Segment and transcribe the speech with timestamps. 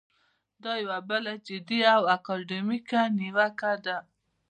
[0.63, 3.97] دا یوه بله جدي او اکاډمیکه نیوکه ده.